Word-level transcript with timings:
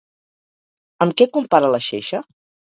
Amb 1.07 1.17
què 1.21 1.29
compara 1.37 1.71
la 1.77 1.85
xeixa? 1.93 2.27